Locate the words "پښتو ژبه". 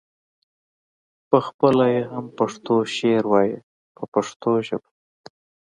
4.13-4.89